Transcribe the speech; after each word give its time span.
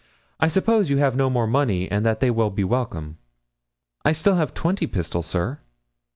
I 0.39 0.47
suppose 0.47 0.89
you 0.89 0.97
have 0.97 1.15
no 1.15 1.29
more 1.29 1.45
money 1.45 1.87
and 1.91 2.03
that 2.07 2.21
they 2.21 2.31
will 2.31 2.49
be 2.49 2.63
welcome." 2.63 3.19
"I 4.03 4.09
have 4.09 4.17
still 4.17 4.47
twenty 4.47 4.87
pistoles, 4.87 5.27
sir." 5.27 5.59